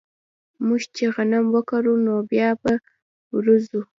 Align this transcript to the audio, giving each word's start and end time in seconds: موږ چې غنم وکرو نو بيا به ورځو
موږ 0.65 0.81
چې 0.95 1.05
غنم 1.15 1.45
وکرو 1.55 1.93
نو 2.05 2.15
بيا 2.29 2.49
به 2.61 2.73
ورځو 3.35 3.79